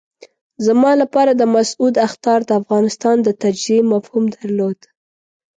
[0.65, 4.79] زما لپاره د مسعود اخطار د افغانستان د تجزیې مفهوم درلود.